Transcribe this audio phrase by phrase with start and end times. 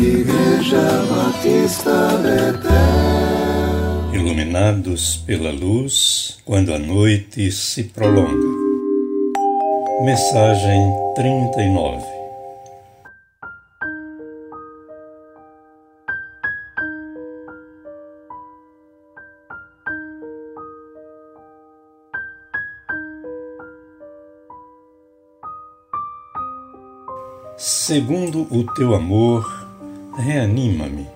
[0.00, 0.80] Igreja
[1.10, 4.14] Batista Betel.
[4.14, 8.48] Iluminados pela luz, quando a noite se prolonga.
[10.02, 12.20] Mensagem 39
[27.90, 29.59] Segundo o teu amor,
[30.20, 31.08] reanima-me,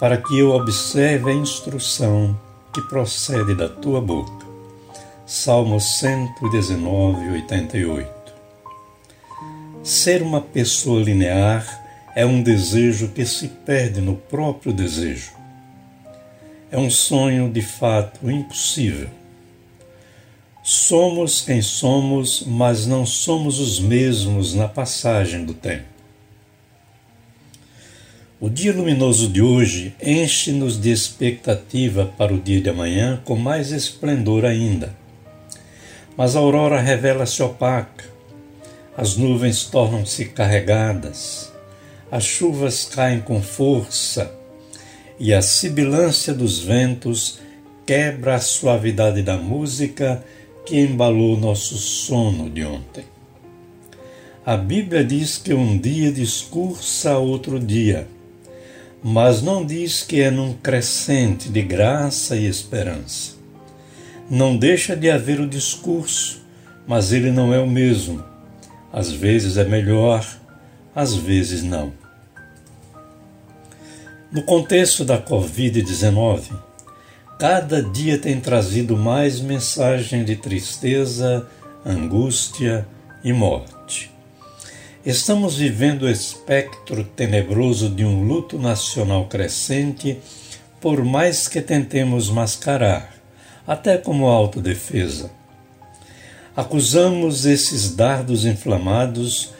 [0.00, 2.38] para que eu observe a instrução
[2.72, 4.46] que procede da tua boca.
[5.26, 8.10] Salmo 119, 88.
[9.82, 11.64] Ser uma pessoa linear
[12.16, 15.30] é um desejo que se perde no próprio desejo.
[16.70, 19.08] É um sonho de fato impossível
[20.68, 25.84] Somos quem somos, mas não somos os mesmos na passagem do tempo.
[28.38, 33.72] O dia luminoso de hoje enche-nos de expectativa para o dia de amanhã com mais
[33.72, 34.94] esplendor ainda.
[36.18, 38.04] Mas a aurora revela-se opaca,
[38.94, 41.50] as nuvens tornam-se carregadas,
[42.12, 44.30] as chuvas caem com força
[45.18, 47.38] e a sibilância dos ventos
[47.86, 50.22] quebra a suavidade da música
[50.66, 53.04] que embalou nosso sono de ontem.
[54.44, 58.06] A Bíblia diz que um dia discursa outro dia,
[59.02, 63.34] mas não diz que é num crescente de graça e esperança.
[64.28, 66.42] Não deixa de haver o discurso,
[66.86, 68.24] mas ele não é o mesmo.
[68.92, 70.26] Às vezes é melhor,
[70.94, 71.92] às vezes não.
[74.32, 76.66] No contexto da Covid-19,
[77.38, 81.46] Cada dia tem trazido mais mensagem de tristeza,
[81.84, 82.88] angústia
[83.22, 84.10] e morte.
[85.06, 90.18] Estamos vivendo o espectro tenebroso de um luto nacional crescente,
[90.80, 93.14] por mais que tentemos mascarar,
[93.64, 95.30] até como autodefesa.
[96.56, 99.52] Acusamos esses dardos inflamados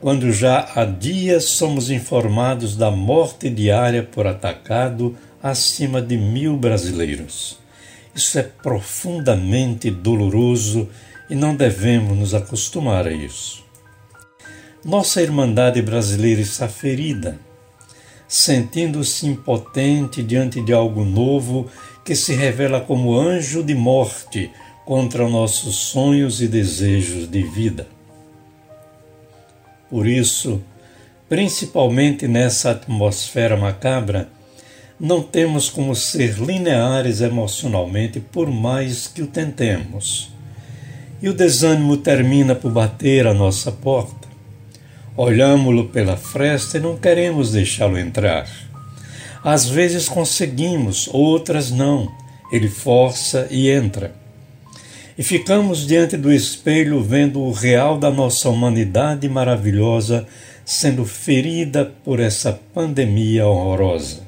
[0.00, 7.58] quando já há dias somos informados da morte diária por atacado acima de mil brasileiros.
[8.14, 10.88] Isso é profundamente doloroso
[11.28, 13.63] e não devemos nos acostumar a isso.
[14.84, 17.38] Nossa Irmandade brasileira está ferida,
[18.28, 21.70] sentindo-se impotente diante de algo novo
[22.04, 24.50] que se revela como anjo de morte
[24.84, 27.86] contra nossos sonhos e desejos de vida.
[29.88, 30.62] Por isso,
[31.30, 34.28] principalmente nessa atmosfera macabra,
[35.00, 40.30] não temos como ser lineares emocionalmente por mais que o tentemos.
[41.22, 44.23] E o desânimo termina por bater à nossa porta.
[45.16, 48.48] Olhamos-lo pela fresta e não queremos deixá-lo entrar.
[49.44, 52.10] Às vezes conseguimos, outras não.
[52.50, 54.12] Ele força e entra.
[55.16, 60.26] E ficamos diante do espelho vendo o real da nossa humanidade maravilhosa
[60.64, 64.22] sendo ferida por essa pandemia horrorosa.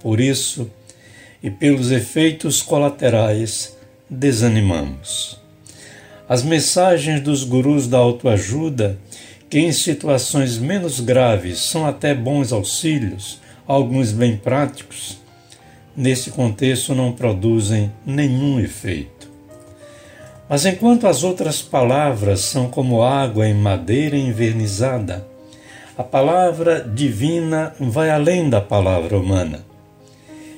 [0.00, 0.68] Por isso,
[1.40, 3.76] e pelos efeitos colaterais,
[4.10, 5.40] desanimamos.
[6.28, 8.98] As mensagens dos gurus da autoajuda,
[9.52, 15.18] que em situações menos graves são até bons auxílios, alguns bem práticos,
[15.94, 19.30] nesse contexto não produzem nenhum efeito.
[20.48, 25.28] Mas enquanto as outras palavras são como água em madeira envernizada,
[25.98, 29.62] a palavra divina vai além da palavra humana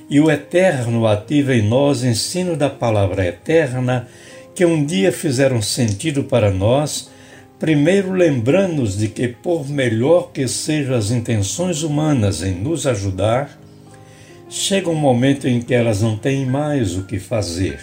[0.09, 4.07] e o Eterno ativa em nós ensino da palavra eterna
[4.55, 7.09] que um dia fizeram sentido para nós,
[7.59, 13.57] primeiro lembrando-nos de que, por melhor que sejam as intenções humanas em nos ajudar,
[14.49, 17.79] chega um momento em que elas não têm mais o que fazer.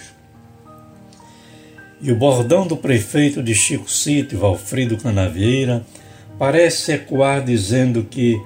[2.01, 5.85] E o bordão do prefeito de Chico City, Valfrido Canavieira,
[6.37, 8.39] parece ecoar dizendo que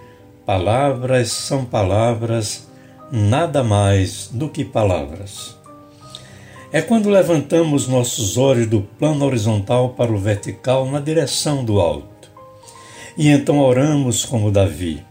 [0.45, 2.67] palavras são palavras
[3.11, 5.56] nada mais do que palavras.
[6.71, 12.29] É quando levantamos nossos olhos do plano horizontal para o vertical na direção do alto.
[13.17, 15.03] E então oramos como Davi: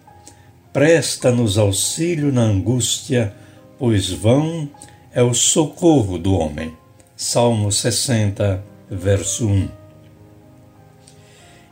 [0.72, 3.32] Presta-nos auxílio na angústia,
[3.78, 4.68] pois vão
[5.14, 6.74] é o socorro do homem.
[7.16, 9.68] Salmo 60, verso 1.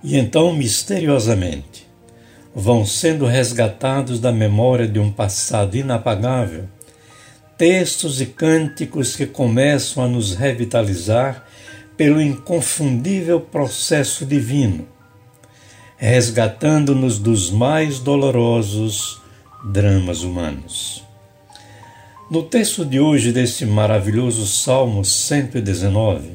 [0.02, 1.86] E então, misteriosamente,
[2.54, 6.64] vão sendo resgatados da memória de um passado inapagável,
[7.56, 11.44] textos e cânticos que começam a nos revitalizar
[11.96, 14.88] pelo inconfundível processo divino.
[15.96, 19.22] resgatando-nos dos mais dolorosos
[19.64, 21.02] dramas humanos.
[22.30, 26.32] No texto de hoje desse maravilhoso Salmo 119,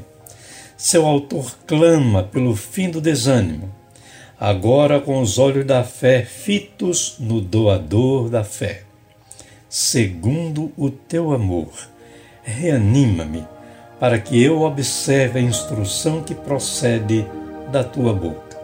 [0.78, 3.70] seu autor clama pelo fim do desânimo,
[4.40, 8.89] agora com os olhos da fé fitos no doador da fé.
[9.72, 11.70] Segundo o teu amor,
[12.42, 13.46] reanima-me,
[14.00, 17.24] para que eu observe a instrução que procede
[17.72, 18.58] da tua boca.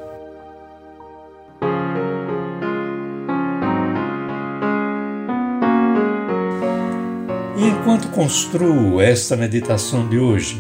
[7.56, 10.60] E enquanto construo esta meditação de hoje,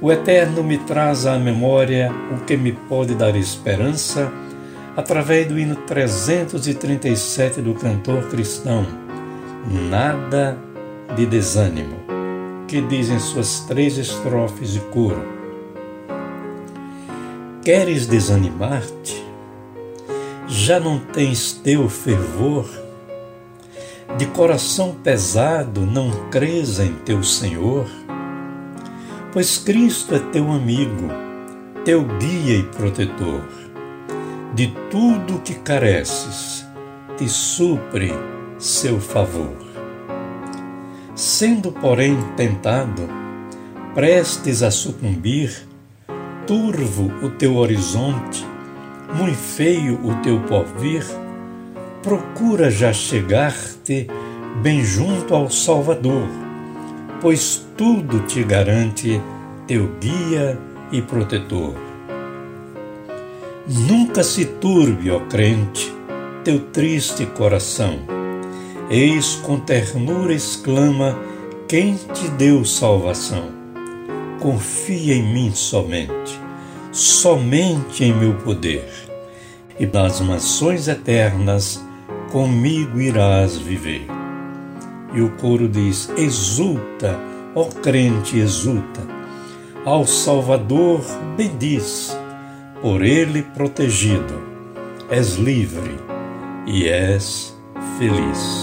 [0.00, 4.32] o Eterno me traz à memória o que me pode dar esperança
[4.96, 9.01] através do hino 337 do cantor cristão,
[9.64, 10.58] Nada
[11.14, 11.94] de Desânimo,
[12.66, 15.22] que diz em suas três estrofes de coro:
[17.64, 19.24] Queres desanimar-te?
[20.48, 22.68] Já não tens teu fervor?
[24.18, 27.86] De coração pesado não crês em teu Senhor?
[29.32, 31.08] Pois Cristo é teu amigo,
[31.84, 33.44] teu guia e protetor.
[34.54, 36.66] De tudo que careces,
[37.16, 38.12] te supre
[38.62, 39.56] seu favor.
[41.16, 43.08] Sendo, porém, tentado,
[43.92, 45.66] prestes a sucumbir,
[46.46, 48.46] turvo o teu horizonte,
[49.12, 51.04] muito feio o teu porvir,
[52.04, 54.06] procura já chegar-te
[54.62, 56.28] bem junto ao Salvador,
[57.20, 59.20] pois tudo te garante
[59.66, 60.56] teu guia
[60.92, 61.74] e protetor.
[63.66, 65.92] Nunca se turbe, ó crente,
[66.44, 68.21] teu triste coração.
[68.90, 71.18] Eis com ternura exclama
[71.68, 73.50] quem te deu salvação.
[74.40, 76.38] Confia em mim somente,
[76.90, 78.84] somente em meu poder,
[79.78, 81.82] e nas mansões eternas
[82.30, 84.06] comigo irás viver.
[85.14, 87.18] E o coro diz: Exulta,
[87.54, 89.00] ó crente, exulta,
[89.84, 91.00] ao Salvador
[91.36, 92.16] bendiz,
[92.80, 94.42] por ele protegido,
[95.08, 95.96] és livre
[96.66, 97.56] e és
[97.98, 98.61] feliz.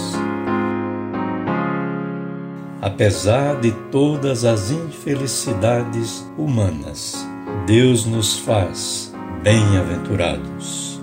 [2.82, 7.26] Apesar de todas as infelicidades humanas,
[7.66, 9.12] Deus nos faz
[9.42, 10.98] bem-aventurados.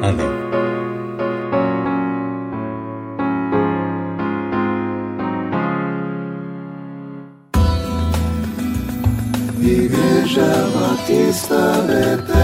[0.00, 0.30] Amém.
[9.60, 12.39] Igreja Batista Betel